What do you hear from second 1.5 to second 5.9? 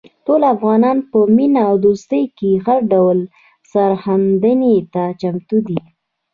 او دوستۍ کې هر ډول سرښندنې ته چمتو دي.